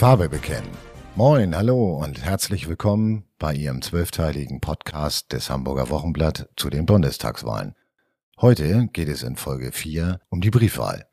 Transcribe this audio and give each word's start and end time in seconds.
Farbe 0.00 0.30
bekennen. 0.30 0.70
Moin, 1.14 1.54
hallo 1.54 1.98
und 2.02 2.24
herzlich 2.24 2.70
willkommen 2.70 3.24
bei 3.38 3.52
Ihrem 3.52 3.82
zwölfteiligen 3.82 4.62
Podcast 4.62 5.30
des 5.30 5.50
Hamburger 5.50 5.90
Wochenblatt 5.90 6.48
zu 6.56 6.70
den 6.70 6.86
Bundestagswahlen. 6.86 7.74
Heute 8.40 8.88
geht 8.94 9.10
es 9.10 9.22
in 9.22 9.36
Folge 9.36 9.72
4 9.72 10.18
um 10.30 10.40
die 10.40 10.48
Briefwahl. 10.48 11.06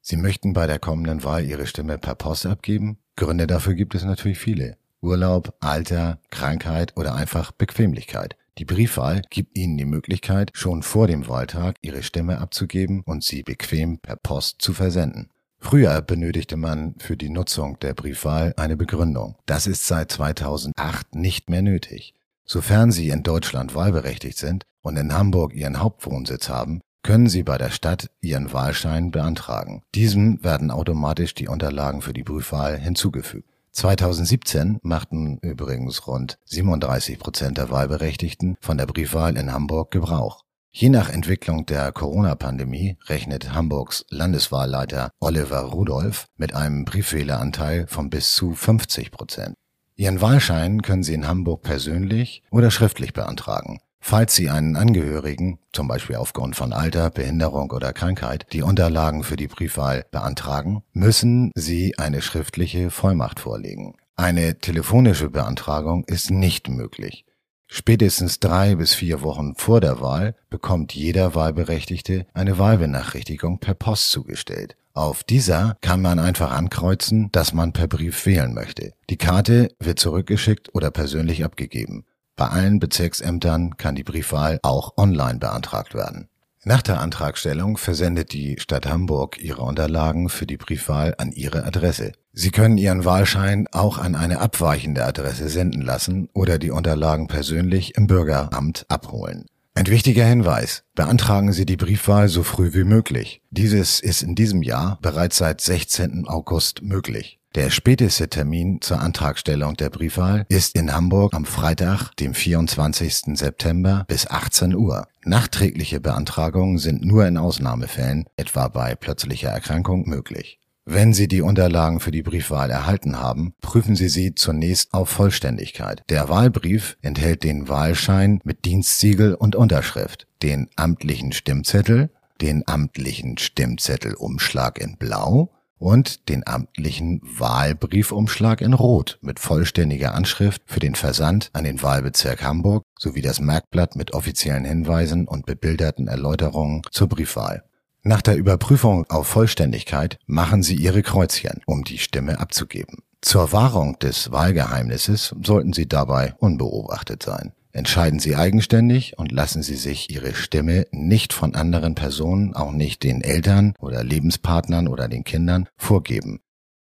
Sie 0.00 0.16
möchten 0.16 0.54
bei 0.54 0.66
der 0.66 0.80
kommenden 0.80 1.22
Wahl 1.22 1.44
Ihre 1.44 1.68
Stimme 1.68 1.98
per 1.98 2.16
Post 2.16 2.46
abgeben? 2.46 2.98
Gründe 3.14 3.46
dafür 3.46 3.74
gibt 3.74 3.94
es 3.94 4.02
natürlich 4.02 4.40
viele. 4.40 4.76
Urlaub, 5.00 5.54
Alter, 5.60 6.18
Krankheit 6.30 6.96
oder 6.96 7.14
einfach 7.14 7.52
Bequemlichkeit. 7.52 8.36
Die 8.58 8.64
Briefwahl 8.64 9.22
gibt 9.30 9.56
Ihnen 9.56 9.78
die 9.78 9.84
Möglichkeit, 9.84 10.50
schon 10.52 10.82
vor 10.82 11.06
dem 11.06 11.28
Wahltag 11.28 11.76
Ihre 11.80 12.02
Stimme 12.02 12.38
abzugeben 12.38 13.02
und 13.06 13.22
sie 13.22 13.44
bequem 13.44 13.98
per 13.98 14.16
Post 14.16 14.62
zu 14.62 14.72
versenden. 14.72 15.31
Früher 15.64 16.02
benötigte 16.02 16.56
man 16.56 16.96
für 16.98 17.16
die 17.16 17.30
Nutzung 17.30 17.78
der 17.78 17.94
Briefwahl 17.94 18.52
eine 18.58 18.76
Begründung. 18.76 19.36
Das 19.46 19.66
ist 19.66 19.86
seit 19.86 20.10
2008 20.12 21.14
nicht 21.14 21.48
mehr 21.48 21.62
nötig. 21.62 22.14
Sofern 22.44 22.90
Sie 22.90 23.08
in 23.08 23.22
Deutschland 23.22 23.74
wahlberechtigt 23.74 24.36
sind 24.36 24.64
und 24.82 24.96
in 24.96 25.14
Hamburg 25.14 25.54
Ihren 25.54 25.80
Hauptwohnsitz 25.80 26.48
haben, 26.50 26.82
können 27.02 27.28
Sie 27.28 27.44
bei 27.44 27.56
der 27.56 27.70
Stadt 27.70 28.10
Ihren 28.20 28.52
Wahlschein 28.52 29.12
beantragen. 29.12 29.82
Diesem 29.94 30.42
werden 30.44 30.70
automatisch 30.70 31.32
die 31.32 31.48
Unterlagen 31.48 32.02
für 32.02 32.12
die 32.12 32.24
Prüfwahl 32.24 32.76
hinzugefügt. 32.76 33.48
2017 33.70 34.80
machten 34.82 35.38
übrigens 35.38 36.06
rund 36.06 36.38
37 36.44 37.18
Prozent 37.18 37.56
der 37.56 37.70
Wahlberechtigten 37.70 38.56
von 38.60 38.76
der 38.76 38.86
Briefwahl 38.86 39.38
in 39.38 39.52
Hamburg 39.52 39.90
Gebrauch. 39.92 40.44
Je 40.74 40.88
nach 40.88 41.10
Entwicklung 41.10 41.66
der 41.66 41.92
Corona-Pandemie 41.92 42.96
rechnet 43.06 43.52
Hamburgs 43.52 44.06
Landeswahlleiter 44.08 45.10
Oliver 45.20 45.60
Rudolph 45.60 46.28
mit 46.38 46.54
einem 46.54 46.86
Briefwähleranteil 46.86 47.86
von 47.88 48.08
bis 48.08 48.34
zu 48.34 48.54
50 48.54 49.10
Prozent. 49.10 49.54
Ihren 49.96 50.22
Wahlschein 50.22 50.80
können 50.80 51.02
Sie 51.02 51.12
in 51.12 51.28
Hamburg 51.28 51.62
persönlich 51.62 52.42
oder 52.50 52.70
schriftlich 52.70 53.12
beantragen. 53.12 53.80
Falls 54.00 54.34
Sie 54.34 54.48
einen 54.48 54.76
Angehörigen, 54.76 55.58
zum 55.74 55.88
Beispiel 55.88 56.16
aufgrund 56.16 56.56
von 56.56 56.72
Alter, 56.72 57.10
Behinderung 57.10 57.70
oder 57.70 57.92
Krankheit, 57.92 58.46
die 58.52 58.62
Unterlagen 58.62 59.24
für 59.24 59.36
die 59.36 59.48
Briefwahl 59.48 60.06
beantragen, 60.10 60.82
müssen 60.94 61.52
Sie 61.54 61.98
eine 61.98 62.22
schriftliche 62.22 62.90
Vollmacht 62.90 63.40
vorlegen. 63.40 63.94
Eine 64.16 64.58
telefonische 64.58 65.28
Beantragung 65.28 66.04
ist 66.04 66.30
nicht 66.30 66.70
möglich. 66.70 67.26
Spätestens 67.74 68.38
drei 68.38 68.74
bis 68.74 68.92
vier 68.92 69.22
Wochen 69.22 69.54
vor 69.54 69.80
der 69.80 70.02
Wahl 70.02 70.34
bekommt 70.50 70.94
jeder 70.94 71.34
Wahlberechtigte 71.34 72.26
eine 72.34 72.58
Wahlbenachrichtigung 72.58 73.60
per 73.60 73.72
Post 73.72 74.10
zugestellt. 74.10 74.76
Auf 74.92 75.24
dieser 75.24 75.78
kann 75.80 76.02
man 76.02 76.18
einfach 76.18 76.52
ankreuzen, 76.52 77.30
dass 77.32 77.54
man 77.54 77.72
per 77.72 77.86
Brief 77.86 78.26
wählen 78.26 78.52
möchte. 78.52 78.92
Die 79.08 79.16
Karte 79.16 79.70
wird 79.78 79.98
zurückgeschickt 79.98 80.74
oder 80.74 80.90
persönlich 80.90 81.46
abgegeben. 81.46 82.04
Bei 82.36 82.48
allen 82.48 82.78
Bezirksämtern 82.78 83.78
kann 83.78 83.94
die 83.94 84.04
Briefwahl 84.04 84.58
auch 84.62 84.98
online 84.98 85.38
beantragt 85.38 85.94
werden. 85.94 86.28
Nach 86.64 86.80
der 86.80 87.00
Antragstellung 87.00 87.76
versendet 87.76 88.32
die 88.32 88.56
Stadt 88.60 88.86
Hamburg 88.86 89.42
ihre 89.42 89.62
Unterlagen 89.62 90.28
für 90.28 90.46
die 90.46 90.56
Briefwahl 90.56 91.12
an 91.18 91.32
ihre 91.32 91.64
Adresse. 91.64 92.12
Sie 92.32 92.52
können 92.52 92.78
Ihren 92.78 93.04
Wahlschein 93.04 93.66
auch 93.72 93.98
an 93.98 94.14
eine 94.14 94.38
abweichende 94.38 95.04
Adresse 95.04 95.48
senden 95.48 95.82
lassen 95.82 96.28
oder 96.32 96.58
die 96.58 96.70
Unterlagen 96.70 97.26
persönlich 97.26 97.96
im 97.96 98.06
Bürgeramt 98.06 98.86
abholen. 98.88 99.46
Ein 99.74 99.88
wichtiger 99.88 100.24
Hinweis. 100.24 100.84
Beantragen 100.94 101.52
Sie 101.52 101.66
die 101.66 101.76
Briefwahl 101.76 102.28
so 102.28 102.44
früh 102.44 102.72
wie 102.74 102.84
möglich. 102.84 103.42
Dieses 103.50 103.98
ist 103.98 104.22
in 104.22 104.36
diesem 104.36 104.62
Jahr 104.62 104.98
bereits 105.02 105.38
seit 105.38 105.60
16. 105.60 106.28
August 106.28 106.82
möglich. 106.82 107.40
Der 107.54 107.68
späteste 107.68 108.28
Termin 108.28 108.80
zur 108.80 109.00
Antragstellung 109.00 109.76
der 109.76 109.90
Briefwahl 109.90 110.46
ist 110.48 110.74
in 110.74 110.94
Hamburg 110.94 111.34
am 111.34 111.44
Freitag, 111.44 112.16
dem 112.16 112.32
24. 112.32 113.36
September 113.38 114.06
bis 114.08 114.26
18 114.26 114.74
Uhr. 114.74 115.06
Nachträgliche 115.26 116.00
Beantragungen 116.00 116.78
sind 116.78 117.04
nur 117.04 117.26
in 117.26 117.36
Ausnahmefällen, 117.36 118.24
etwa 118.36 118.68
bei 118.68 118.94
plötzlicher 118.94 119.50
Erkrankung, 119.50 120.08
möglich. 120.08 120.60
Wenn 120.86 121.12
Sie 121.12 121.28
die 121.28 121.42
Unterlagen 121.42 122.00
für 122.00 122.10
die 122.10 122.22
Briefwahl 122.22 122.70
erhalten 122.70 123.20
haben, 123.20 123.52
prüfen 123.60 123.96
Sie 123.96 124.08
sie 124.08 124.34
zunächst 124.34 124.94
auf 124.94 125.10
Vollständigkeit. 125.10 126.02
Der 126.08 126.30
Wahlbrief 126.30 126.96
enthält 127.02 127.44
den 127.44 127.68
Wahlschein 127.68 128.40
mit 128.44 128.64
Dienstsiegel 128.64 129.34
und 129.34 129.56
Unterschrift, 129.56 130.26
den 130.42 130.70
amtlichen 130.76 131.32
Stimmzettel, 131.32 132.08
den 132.40 132.66
amtlichen 132.66 133.36
Stimmzettelumschlag 133.36 134.80
in 134.80 134.96
Blau, 134.96 135.50
und 135.82 136.28
den 136.28 136.46
amtlichen 136.46 137.20
Wahlbriefumschlag 137.22 138.60
in 138.60 138.72
Rot 138.72 139.18
mit 139.20 139.40
vollständiger 139.40 140.14
Anschrift 140.14 140.62
für 140.66 140.80
den 140.80 140.94
Versand 140.94 141.50
an 141.52 141.64
den 141.64 141.82
Wahlbezirk 141.82 142.42
Hamburg 142.42 142.84
sowie 142.98 143.20
das 143.20 143.40
Merkblatt 143.40 143.96
mit 143.96 144.14
offiziellen 144.14 144.64
Hinweisen 144.64 145.26
und 145.26 145.44
bebilderten 145.44 146.08
Erläuterungen 146.08 146.82
zur 146.90 147.08
Briefwahl. 147.08 147.64
Nach 148.04 148.22
der 148.22 148.36
Überprüfung 148.36 149.06
auf 149.10 149.26
Vollständigkeit 149.26 150.18
machen 150.26 150.62
Sie 150.62 150.76
Ihre 150.76 151.02
Kreuzchen, 151.02 151.60
um 151.66 151.84
die 151.84 151.98
Stimme 151.98 152.40
abzugeben. 152.40 153.02
Zur 153.20 153.52
Wahrung 153.52 153.98
des 154.00 154.32
Wahlgeheimnisses 154.32 155.34
sollten 155.42 155.72
Sie 155.72 155.86
dabei 155.86 156.34
unbeobachtet 156.38 157.22
sein. 157.22 157.52
Entscheiden 157.74 158.18
Sie 158.20 158.36
eigenständig 158.36 159.18
und 159.18 159.32
lassen 159.32 159.62
Sie 159.62 159.76
sich 159.76 160.10
Ihre 160.10 160.34
Stimme 160.34 160.86
nicht 160.90 161.32
von 161.32 161.54
anderen 161.54 161.94
Personen, 161.94 162.54
auch 162.54 162.72
nicht 162.72 163.02
den 163.02 163.22
Eltern 163.22 163.74
oder 163.78 164.04
Lebenspartnern 164.04 164.88
oder 164.88 165.08
den 165.08 165.24
Kindern, 165.24 165.68
vorgeben. 165.78 166.40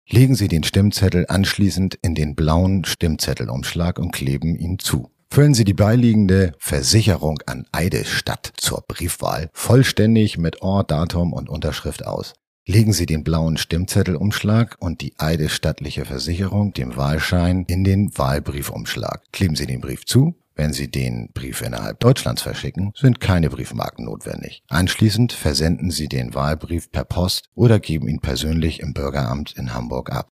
Legen 0.09 0.35
Sie 0.35 0.49
den 0.49 0.65
Stimmzettel 0.65 1.27
anschließend 1.29 1.97
in 2.03 2.17
den 2.17 2.35
blauen 2.35 2.85
Stimmzettelumschlag 2.85 4.01
und 4.01 4.11
kleben 4.11 4.57
ihn 4.57 4.81
zu. 4.81 5.13
Füllen 5.33 5.55
Sie 5.55 5.63
die 5.63 5.75
beiliegende 5.75 6.55
Versicherung 6.59 7.39
an 7.47 7.67
Eidesstadt 7.71 8.53
zur 8.57 8.83
Briefwahl 8.89 9.49
vollständig 9.53 10.39
mit 10.39 10.61
Ort, 10.61 10.91
Datum 10.91 11.33
und 11.33 11.49
Unterschrift 11.49 12.05
aus. 12.05 12.35
Legen 12.67 12.93
Sie 12.93 13.07
den 13.07 13.23
blauen 13.23 13.57
Stimmzettelumschlag 13.57 14.77
und 14.81 15.01
die 15.01 15.15
eidesstattliche 15.19 16.05
Versicherung, 16.05 16.73
dem 16.73 16.97
Wahlschein, 16.97 17.65
in 17.69 17.85
den 17.85 18.17
Wahlbriefumschlag. 18.19 19.23
Kleben 19.31 19.55
Sie 19.55 19.67
den 19.67 19.81
Brief 19.81 20.05
zu 20.05 20.35
wenn 20.55 20.73
Sie 20.73 20.91
den 20.91 21.31
Brief 21.33 21.63
innerhalb 21.63 22.01
Deutschlands 22.01 22.43
verschicken, 22.43 22.93
sind 22.97 23.21
keine 23.21 23.51
Briefmarken 23.51 24.05
notwendig. 24.05 24.63
Anschließend 24.69 25.33
versenden 25.33 25.91
Sie 25.91 26.09
den 26.09 26.35
Wahlbrief 26.35 26.91
per 26.91 27.05
Post 27.05 27.49
oder 27.55 27.81
geben 27.81 28.09
ihn 28.09 28.21
persönlich 28.21 28.81
im 28.81 28.93
Bürgeramt 28.93 29.53
in 29.57 29.75
Hamburg 29.75 30.13
ab. 30.13 30.29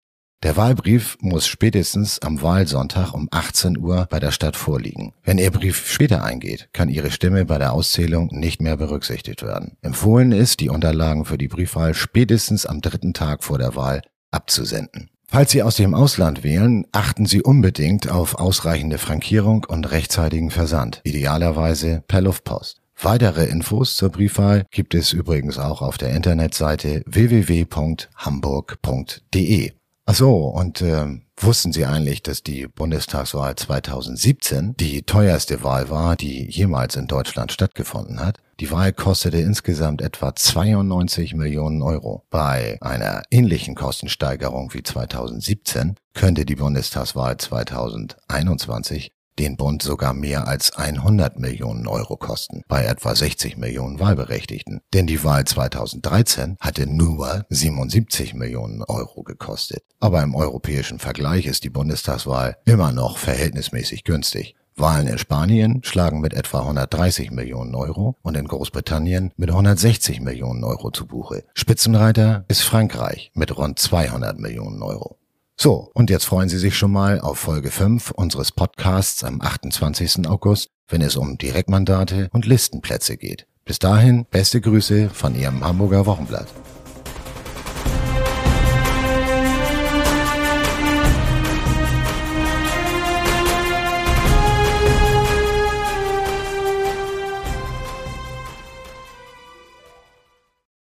Der 0.45 0.59
Wahlbrief 0.59 1.17
muss 1.21 1.47
spätestens 1.47 2.19
am 2.19 2.43
Wahlsonntag 2.43 3.15
um 3.15 3.29
18 3.31 3.79
Uhr 3.79 4.07
bei 4.11 4.21
der 4.21 4.31
Stadt 4.31 4.57
vorliegen. 4.57 5.15
Wenn 5.23 5.39
Ihr 5.39 5.51
Brief 5.51 5.91
später 5.91 6.23
eingeht, 6.23 6.69
kann 6.75 6.91
Ihre 6.91 7.11
Stimme 7.11 7.47
bei 7.47 7.57
der 7.57 7.73
Auszählung 7.73 8.29
nicht 8.31 8.61
mehr 8.61 8.77
berücksichtigt 8.77 9.43
werden. 9.43 9.79
Empfohlen 9.81 10.33
ist, 10.33 10.61
die 10.61 10.69
Unterlagen 10.69 11.25
für 11.25 11.39
die 11.39 11.49
Briefwahl 11.49 11.95
spätestens 11.95 12.67
am 12.67 12.83
dritten 12.83 13.15
Tag 13.15 13.43
vor 13.43 13.57
der 13.57 13.75
Wahl 13.75 14.03
abzusenden. 14.33 15.09
Falls 15.35 15.51
Sie 15.51 15.65
aus 15.65 15.75
dem 15.75 15.95
Ausland 15.95 16.45
wählen, 16.45 16.87
achten 16.93 17.27
Sie 17.27 17.43
unbedingt 17.43 18.09
auf 18.09 18.37
ausreichende 18.37 18.99
Frankierung 18.99 19.67
und 19.69 19.91
rechtzeitigen 19.91 20.53
Versand, 20.53 21.01
idealerweise 21.03 22.05
per 22.07 22.21
Luftpost. 22.21 22.81
Weitere 23.03 23.47
Infos 23.47 23.97
zur 23.97 24.11
Briefwahl 24.11 24.65
gibt 24.71 24.95
es 24.95 25.13
übrigens 25.13 25.59
auch 25.59 25.83
auf 25.83 25.99
der 25.99 26.11
Internetseite 26.11 27.03
www.hamburg.de. 27.07 29.73
Ach 30.07 30.15
so, 30.15 30.49
und 30.49 30.83
äh, 30.83 31.07
wussten 31.39 31.73
Sie 31.73 31.87
eigentlich, 31.87 32.23
dass 32.23 32.43
die 32.43 32.67
Bundestagswahl 32.67 33.57
2017 33.57 34.77
die 34.77 35.03
teuerste 35.03 35.63
Wahl 35.63 35.89
war, 35.89 36.15
die 36.15 36.47
jemals 36.51 36.97
in 36.97 37.07
Deutschland 37.07 37.53
stattgefunden 37.53 38.21
hat? 38.21 38.39
Die 38.61 38.71
Wahl 38.71 38.93
kostete 38.93 39.39
insgesamt 39.39 40.03
etwa 40.03 40.35
92 40.35 41.35
Millionen 41.35 41.81
Euro. 41.81 42.23
Bei 42.29 42.77
einer 42.83 43.23
ähnlichen 43.31 43.75
Kostensteigerung 43.75 44.75
wie 44.75 44.83
2017 44.83 45.97
könnte 46.13 46.45
die 46.45 46.57
Bundestagswahl 46.57 47.39
2021 47.39 49.11
den 49.39 49.57
Bund 49.57 49.83
sogar 49.83 50.15
mehr 50.15 50.47
als 50.47 50.77
100 50.77 51.39
Millionen 51.39 51.87
Euro 51.87 52.17
kosten, 52.17 52.63
bei 52.69 52.85
etwa 52.85 53.15
60 53.15 53.57
Millionen 53.57 54.01
Wahlberechtigten. 54.01 54.81
Denn 54.93 55.07
die 55.07 55.23
Wahl 55.25 55.45
2013 55.45 56.57
hatte 56.61 56.87
nur 56.87 57.45
77 57.49 58.35
Millionen 58.35 58.83
Euro 58.83 59.23
gekostet. 59.23 59.83
Aber 60.01 60.23
im 60.23 60.35
europäischen 60.35 60.99
Vergleich 60.99 61.47
ist 61.47 61.65
die 61.65 61.71
Bundestagswahl 61.71 62.57
immer 62.65 62.93
noch 62.93 63.19
verhältnismäßig 63.19 64.05
günstig. 64.05 64.55
Wahlen 64.77 65.07
in 65.07 65.19
Spanien 65.19 65.81
schlagen 65.85 66.21
mit 66.21 66.35
etwa 66.35 66.61
130 66.61 67.31
Millionen 67.31 67.75
Euro 67.75 68.17
und 68.23 68.37
in 68.37 68.49
Großbritannien 68.49 69.33
mit 69.37 69.51
160 69.51 70.21
Millionen 70.21 70.65
Euro 70.65 70.91
zu 70.91 71.07
Buche. 71.07 71.45
Spitzenreiter 71.55 72.45
ist 72.49 72.63
Frankreich 72.63 73.31
mit 73.35 73.57
rund 73.57 73.79
200 73.79 74.39
Millionen 74.39 74.83
Euro. 74.83 75.19
So, 75.57 75.91
und 75.95 76.11
jetzt 76.11 76.25
freuen 76.25 76.49
Sie 76.49 76.59
sich 76.59 76.77
schon 76.77 76.91
mal 76.91 77.21
auf 77.21 77.39
Folge 77.39 77.71
5 77.71 78.11
unseres 78.11 78.51
Podcasts 78.51 79.23
am 79.23 79.41
28. 79.41 80.27
August, 80.29 80.71
wenn 80.89 81.01
es 81.01 81.17
um 81.17 81.39
Direktmandate 81.39 82.29
und 82.33 82.45
Listenplätze 82.45 83.17
geht. 83.17 83.47
Bis 83.65 83.79
dahin, 83.79 84.27
beste 84.31 84.61
Grüße 84.61 85.09
von 85.11 85.35
Ihrem 85.35 85.65
Hamburger 85.65 86.07
Wochenblatt. 86.07 86.49